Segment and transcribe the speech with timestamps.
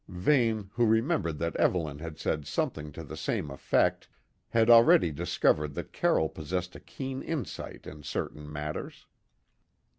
[0.07, 4.07] Vane, who remembered that Evelyn had said something to the same effect,
[4.49, 9.05] had already discovered that Carroll possessed a keen insight in certain matters.